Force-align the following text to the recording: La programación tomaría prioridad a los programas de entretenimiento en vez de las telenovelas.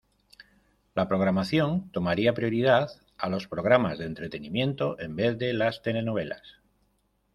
La 0.95 1.07
programación 1.07 1.91
tomaría 1.91 2.33
prioridad 2.33 2.89
a 3.19 3.29
los 3.29 3.47
programas 3.47 3.99
de 3.99 4.05
entretenimiento 4.07 4.99
en 4.99 5.15
vez 5.15 5.37
de 5.37 5.53
las 5.53 5.83
telenovelas. 5.83 6.41